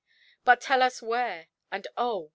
But 0.43 0.61
tell 0.61 0.81
us 0.81 1.03
where, 1.03 1.49
and 1.71 1.85
oh! 1.95 2.29